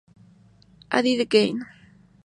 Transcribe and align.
I 0.89 1.03
did 1.03 1.19
it 1.19 1.21
again". 1.21 1.63